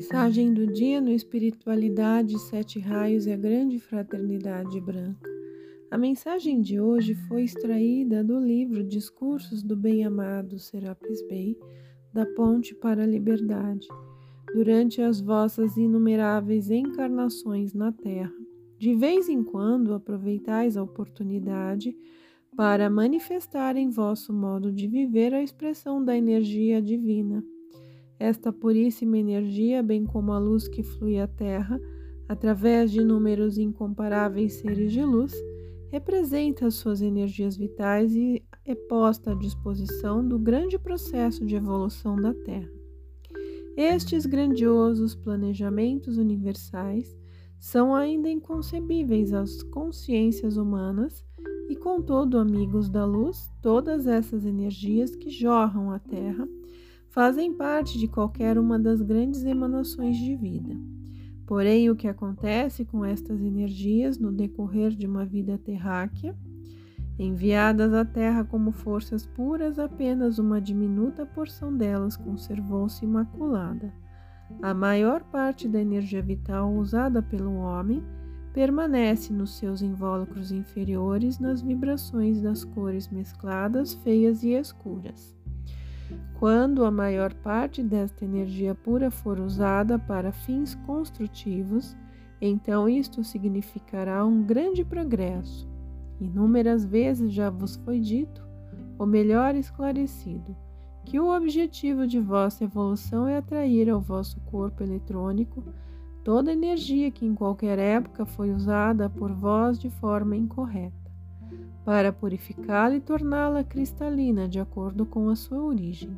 Mensagem 0.00 0.54
do 0.54 0.66
dia 0.66 0.98
no 0.98 1.10
Espiritualidade, 1.10 2.38
Sete 2.38 2.78
Raios 2.78 3.26
e 3.26 3.32
a 3.32 3.36
Grande 3.36 3.78
Fraternidade 3.78 4.80
Branca. 4.80 5.28
A 5.90 5.98
mensagem 5.98 6.62
de 6.62 6.80
hoje 6.80 7.14
foi 7.28 7.42
extraída 7.42 8.24
do 8.24 8.40
livro 8.40 8.82
Discursos 8.82 9.62
do 9.62 9.76
Bem-Amado 9.76 10.58
Serapis 10.58 11.20
Bey, 11.28 11.54
da 12.14 12.24
Ponte 12.24 12.74
para 12.74 13.02
a 13.02 13.06
Liberdade. 13.06 13.86
Durante 14.54 15.02
as 15.02 15.20
vossas 15.20 15.76
inumeráveis 15.76 16.70
encarnações 16.70 17.74
na 17.74 17.92
Terra, 17.92 18.32
de 18.78 18.94
vez 18.94 19.28
em 19.28 19.44
quando 19.44 19.92
aproveitais 19.92 20.78
a 20.78 20.82
oportunidade 20.82 21.94
para 22.56 22.88
manifestar 22.88 23.76
em 23.76 23.90
vosso 23.90 24.32
modo 24.32 24.72
de 24.72 24.88
viver 24.88 25.34
a 25.34 25.42
expressão 25.42 26.02
da 26.02 26.16
energia 26.16 26.80
divina 26.80 27.44
esta 28.20 28.52
puríssima 28.52 29.16
energia, 29.16 29.82
bem 29.82 30.04
como 30.04 30.30
a 30.32 30.38
luz 30.38 30.68
que 30.68 30.82
flui 30.82 31.18
à 31.18 31.26
Terra, 31.26 31.80
através 32.28 32.92
de 32.92 33.00
inúmeros 33.00 33.56
incomparáveis 33.56 34.52
seres 34.56 34.92
de 34.92 35.02
luz, 35.02 35.32
representa 35.90 36.66
as 36.66 36.74
suas 36.74 37.00
energias 37.00 37.56
vitais 37.56 38.14
e 38.14 38.44
é 38.66 38.74
posta 38.74 39.32
à 39.32 39.34
disposição 39.34 40.24
do 40.24 40.38
grande 40.38 40.78
processo 40.78 41.46
de 41.46 41.56
evolução 41.56 42.14
da 42.14 42.34
Terra. 42.34 42.70
Estes 43.74 44.26
grandiosos 44.26 45.14
planejamentos 45.14 46.18
universais 46.18 47.16
são 47.58 47.94
ainda 47.94 48.28
inconcebíveis 48.28 49.32
às 49.32 49.62
consciências 49.62 50.58
humanas 50.58 51.24
e, 51.70 51.74
contudo, 51.74 52.38
amigos 52.38 52.90
da 52.90 53.06
luz, 53.06 53.50
todas 53.62 54.06
essas 54.06 54.44
energias 54.44 55.16
que 55.16 55.30
jorram 55.30 55.90
à 55.90 55.98
Terra 55.98 56.46
fazem 57.10 57.52
parte 57.52 57.98
de 57.98 58.06
qualquer 58.06 58.56
uma 58.56 58.78
das 58.78 59.02
grandes 59.02 59.44
emanações 59.44 60.16
de 60.16 60.36
vida. 60.36 60.76
Porém, 61.44 61.90
o 61.90 61.96
que 61.96 62.06
acontece 62.06 62.84
com 62.84 63.04
estas 63.04 63.40
energias 63.40 64.16
no 64.16 64.30
decorrer 64.30 64.90
de 64.90 65.06
uma 65.06 65.24
vida 65.24 65.58
terráquea, 65.58 66.36
enviadas 67.18 67.92
à 67.92 68.04
Terra 68.04 68.44
como 68.44 68.70
forças 68.70 69.26
puras, 69.26 69.78
apenas 69.78 70.38
uma 70.38 70.60
diminuta 70.60 71.26
porção 71.26 71.76
delas 71.76 72.16
conservou-se 72.16 73.04
imaculada. 73.04 73.92
A 74.62 74.72
maior 74.72 75.24
parte 75.24 75.68
da 75.68 75.80
energia 75.80 76.22
vital 76.22 76.72
usada 76.72 77.20
pelo 77.20 77.54
homem 77.56 78.02
permanece 78.52 79.32
nos 79.32 79.58
seus 79.58 79.82
invólucros 79.82 80.52
inferiores 80.52 81.38
nas 81.40 81.60
vibrações 81.60 82.40
das 82.40 82.64
cores 82.64 83.08
mescladas, 83.08 83.94
feias 83.94 84.42
e 84.42 84.50
escuras. 84.50 85.39
Quando 86.38 86.84
a 86.84 86.90
maior 86.90 87.34
parte 87.34 87.82
desta 87.82 88.24
energia 88.24 88.74
pura 88.74 89.10
for 89.10 89.38
usada 89.38 89.98
para 89.98 90.32
fins 90.32 90.74
construtivos, 90.86 91.96
então 92.40 92.88
isto 92.88 93.22
significará 93.22 94.24
um 94.24 94.42
grande 94.42 94.84
progresso. 94.84 95.68
Inúmeras 96.20 96.84
vezes 96.84 97.32
já 97.32 97.50
vos 97.50 97.76
foi 97.76 98.00
dito, 98.00 98.46
ou 98.98 99.06
melhor 99.06 99.54
esclarecido, 99.54 100.56
que 101.04 101.18
o 101.18 101.34
objetivo 101.34 102.06
de 102.06 102.18
vossa 102.20 102.64
evolução 102.64 103.26
é 103.26 103.36
atrair 103.38 103.90
ao 103.90 104.00
vosso 104.00 104.40
corpo 104.40 104.82
eletrônico 104.82 105.64
toda 106.22 106.52
energia 106.52 107.10
que 107.10 107.26
em 107.26 107.34
qualquer 107.34 107.78
época 107.78 108.26
foi 108.26 108.52
usada 108.52 109.08
por 109.08 109.32
vós 109.32 109.78
de 109.78 109.88
forma 109.90 110.36
incorreta 110.36 111.09
para 111.90 112.12
purificá-la 112.12 112.94
e 112.94 113.00
torná-la 113.00 113.64
cristalina 113.64 114.46
de 114.46 114.60
acordo 114.60 115.04
com 115.04 115.28
a 115.28 115.34
sua 115.34 115.60
origem. 115.60 116.16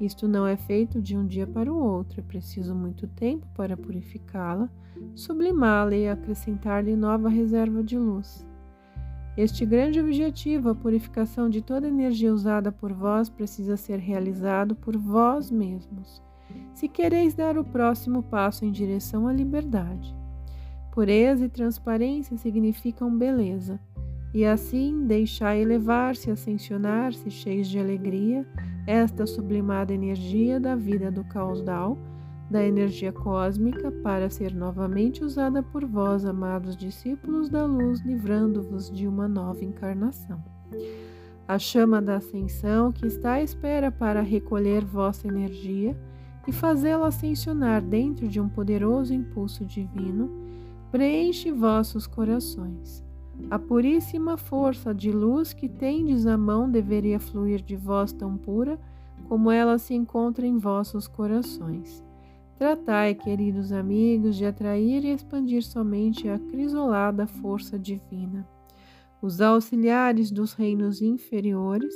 Isto 0.00 0.28
não 0.28 0.46
é 0.46 0.56
feito 0.56 1.02
de 1.02 1.16
um 1.16 1.26
dia 1.26 1.44
para 1.44 1.72
o 1.72 1.76
outro, 1.76 2.20
é 2.20 2.22
preciso 2.22 2.72
muito 2.72 3.08
tempo 3.08 3.44
para 3.56 3.76
purificá-la, 3.76 4.70
sublimá-la 5.12 5.96
e 5.96 6.08
acrescentar-lhe 6.08 6.94
nova 6.94 7.28
reserva 7.28 7.82
de 7.82 7.98
luz. 7.98 8.46
Este 9.36 9.66
grande 9.66 9.98
objetivo, 9.98 10.68
a 10.68 10.74
purificação 10.76 11.50
de 11.50 11.62
toda 11.62 11.88
energia 11.88 12.32
usada 12.32 12.70
por 12.70 12.92
vós, 12.92 13.28
precisa 13.28 13.76
ser 13.76 13.98
realizado 13.98 14.76
por 14.76 14.96
vós 14.96 15.50
mesmos, 15.50 16.22
se 16.72 16.86
quereis 16.86 17.34
dar 17.34 17.58
o 17.58 17.64
próximo 17.64 18.22
passo 18.22 18.64
em 18.64 18.70
direção 18.70 19.26
à 19.26 19.32
liberdade. 19.32 20.14
Pureza 20.92 21.46
e 21.46 21.48
transparência 21.48 22.36
significam 22.36 23.12
beleza 23.18 23.80
e 24.34 24.44
assim 24.46 25.06
deixai 25.06 25.60
elevar-se, 25.60 26.30
ascensionar-se, 26.30 27.30
cheios 27.30 27.68
de 27.68 27.78
alegria, 27.78 28.46
esta 28.86 29.26
sublimada 29.26 29.92
energia 29.92 30.58
da 30.58 30.74
vida 30.74 31.10
do 31.10 31.22
causal, 31.24 31.98
da 32.50 32.64
energia 32.64 33.12
cósmica, 33.12 33.90
para 33.90 34.30
ser 34.30 34.54
novamente 34.54 35.22
usada 35.22 35.62
por 35.62 35.84
vós, 35.84 36.24
amados 36.24 36.76
discípulos 36.76 37.48
da 37.48 37.64
luz, 37.64 38.00
livrando-vos 38.00 38.90
de 38.90 39.06
uma 39.06 39.28
nova 39.28 39.64
encarnação. 39.64 40.42
A 41.46 41.58
chama 41.58 42.00
da 42.00 42.16
ascensão 42.16 42.92
que 42.92 43.06
está 43.06 43.34
à 43.34 43.42
espera 43.42 43.90
para 43.90 44.22
recolher 44.22 44.84
vossa 44.84 45.28
energia 45.28 45.96
e 46.46 46.52
fazê-la 46.52 47.08
ascensionar 47.08 47.82
dentro 47.82 48.26
de 48.28 48.40
um 48.40 48.48
poderoso 48.48 49.12
impulso 49.12 49.64
divino, 49.64 50.30
preenche 50.90 51.52
vossos 51.52 52.06
corações. 52.06 53.04
A 53.50 53.58
puríssima 53.58 54.36
força 54.36 54.94
de 54.94 55.10
luz 55.10 55.52
que 55.52 55.68
tendes 55.68 56.26
à 56.26 56.38
mão 56.38 56.70
deveria 56.70 57.20
fluir 57.20 57.62
de 57.62 57.76
vós 57.76 58.12
tão 58.12 58.36
pura 58.36 58.78
como 59.28 59.50
ela 59.50 59.78
se 59.78 59.94
encontra 59.94 60.46
em 60.46 60.58
vossos 60.58 61.06
corações. 61.06 62.02
Tratai, 62.56 63.14
queridos 63.14 63.72
amigos, 63.72 64.36
de 64.36 64.44
atrair 64.44 65.04
e 65.04 65.12
expandir 65.12 65.62
somente 65.62 66.28
a 66.28 66.38
crisolada 66.38 67.26
força 67.26 67.78
divina. 67.78 68.48
Os 69.20 69.40
auxiliares 69.40 70.30
dos 70.30 70.52
reinos 70.52 71.00
inferiores 71.00 71.94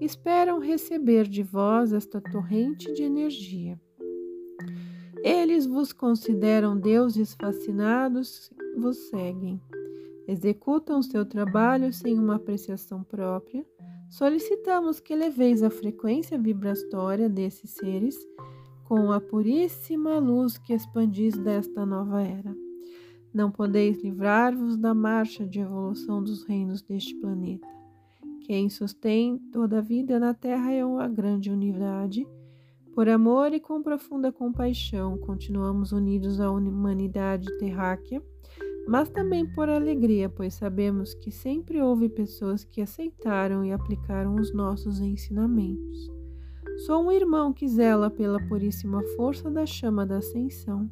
esperam 0.00 0.58
receber 0.58 1.26
de 1.26 1.42
vós 1.42 1.92
esta 1.92 2.20
torrente 2.20 2.92
de 2.92 3.02
energia. 3.02 3.80
Eles 5.22 5.66
vos 5.66 5.92
consideram 5.92 6.78
deuses 6.78 7.34
fascinados, 7.34 8.50
vos 8.76 8.96
seguem 9.08 9.60
executam 10.26 11.02
seu 11.02 11.24
trabalho 11.24 11.92
sem 11.92 12.18
uma 12.18 12.36
apreciação 12.36 13.02
própria, 13.02 13.64
solicitamos 14.10 15.00
que 15.00 15.12
eleveis 15.12 15.62
a 15.62 15.70
frequência 15.70 16.38
vibratória 16.38 17.28
desses 17.28 17.70
seres 17.70 18.16
com 18.84 19.10
a 19.10 19.20
puríssima 19.20 20.18
luz 20.18 20.58
que 20.58 20.72
expandis 20.72 21.36
desta 21.36 21.84
nova 21.86 22.22
era. 22.22 22.54
Não 23.32 23.50
podeis 23.50 24.02
livrar-vos 24.02 24.76
da 24.76 24.94
marcha 24.94 25.46
de 25.46 25.60
evolução 25.60 26.22
dos 26.22 26.44
reinos 26.44 26.82
deste 26.82 27.14
planeta. 27.16 27.66
Quem 28.42 28.68
sustém 28.68 29.38
toda 29.50 29.78
a 29.78 29.80
vida 29.80 30.20
na 30.20 30.34
Terra 30.34 30.70
é 30.70 30.84
uma 30.84 31.08
grande 31.08 31.50
unidade. 31.50 32.26
Por 32.94 33.08
amor 33.08 33.52
e 33.52 33.58
com 33.58 33.82
profunda 33.82 34.30
compaixão, 34.30 35.18
continuamos 35.18 35.90
unidos 35.90 36.38
à 36.38 36.50
humanidade 36.50 37.48
terráquea 37.58 38.22
mas 38.86 39.08
também 39.08 39.46
por 39.46 39.68
alegria, 39.68 40.28
pois 40.28 40.54
sabemos 40.54 41.14
que 41.14 41.30
sempre 41.30 41.80
houve 41.80 42.08
pessoas 42.08 42.64
que 42.64 42.82
aceitaram 42.82 43.64
e 43.64 43.72
aplicaram 43.72 44.34
os 44.36 44.52
nossos 44.52 45.00
ensinamentos. 45.00 46.12
Sou 46.86 47.04
um 47.04 47.12
irmão 47.12 47.52
que 47.52 47.66
zela 47.66 48.10
pela 48.10 48.40
puríssima 48.46 49.02
força 49.16 49.50
da 49.50 49.64
chama 49.64 50.04
da 50.04 50.18
ascensão 50.18 50.90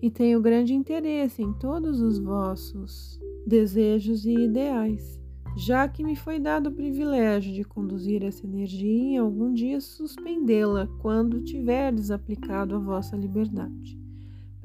e 0.00 0.10
tenho 0.10 0.40
grande 0.40 0.74
interesse 0.74 1.42
em 1.42 1.52
todos 1.54 2.00
os 2.00 2.18
vossos 2.18 3.18
desejos 3.46 4.24
e 4.24 4.34
ideais, 4.34 5.18
já 5.56 5.88
que 5.88 6.04
me 6.04 6.14
foi 6.14 6.38
dado 6.38 6.68
o 6.68 6.72
privilégio 6.72 7.52
de 7.52 7.64
conduzir 7.64 8.22
essa 8.22 8.46
energia 8.46 9.14
e 9.14 9.16
algum 9.16 9.52
dia 9.52 9.80
suspendê-la 9.80 10.86
quando 11.00 11.42
tiverdes 11.42 12.10
aplicado 12.10 12.76
a 12.76 12.78
vossa 12.78 13.16
liberdade 13.16 14.05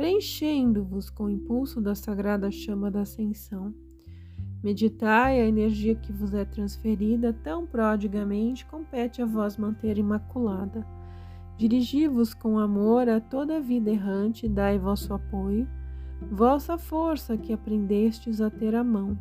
preenchendo-vos 0.02 1.12
com 1.12 1.26
o 1.26 1.30
impulso 1.30 1.80
da 1.80 1.94
sagrada 1.94 2.50
chama 2.50 2.90
da 2.90 3.02
ascensão. 3.02 3.72
Meditai 4.64 5.40
a 5.40 5.46
energia 5.46 5.94
que 5.94 6.12
vos 6.12 6.34
é 6.34 6.44
transferida 6.44 7.32
tão 7.32 7.68
prodigamente, 7.68 8.66
compete 8.66 9.22
a 9.22 9.28
vós 9.28 9.58
manter 9.58 10.00
imaculada. 10.00 10.84
Dirigi-vos 11.56 12.34
com 12.34 12.58
amor 12.58 13.08
a 13.08 13.20
toda 13.20 13.58
a 13.58 13.60
vida 13.60 13.92
errante, 13.92 14.50
dai 14.50 14.80
vosso 14.80 15.14
apoio, 15.14 15.70
vossa 16.32 16.80
força 16.80 17.38
que 17.38 17.54
aprendestes 17.54 18.42
a 18.42 18.50
ter 18.50 18.74
à 18.74 18.84
mão. 18.84 19.16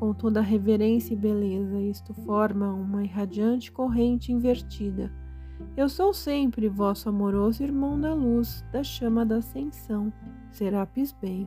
Com 0.00 0.12
toda 0.12 0.40
reverência 0.40 1.14
e 1.14 1.16
beleza, 1.16 1.80
isto 1.80 2.12
forma 2.12 2.74
uma 2.74 3.04
irradiante 3.04 3.70
corrente 3.70 4.32
invertida 4.32 5.12
eu 5.76 5.88
sou 5.88 6.12
sempre 6.12 6.68
vosso 6.68 7.08
amoroso 7.08 7.62
irmão 7.62 8.00
da 8.00 8.12
luz, 8.12 8.64
da 8.72 8.82
chama 8.82 9.24
da 9.24 9.36
ascensão, 9.36 10.12
Serapis 10.50 11.12
Bey. 11.12 11.46